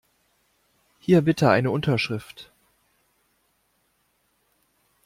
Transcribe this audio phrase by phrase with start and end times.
[0.99, 2.51] Hier bitte eine Unterschrift.